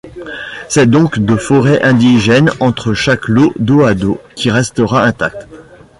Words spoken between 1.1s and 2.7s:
de forêt indigène